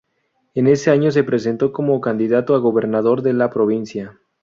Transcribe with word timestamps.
En 0.55 0.65
ese 0.65 0.89
año 0.89 1.11
se 1.11 1.23
presentó 1.23 1.71
como 1.71 2.01
candidato 2.01 2.55
a 2.55 2.57
gobernador 2.57 3.21
de 3.21 3.33
la 3.33 3.51
Provincia. 3.51 4.19